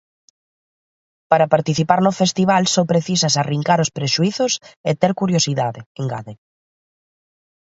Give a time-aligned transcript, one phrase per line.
[1.31, 4.53] Para participar no festival só precisas arrincar os prexuízos
[4.89, 6.33] e ter curiosidade, engade.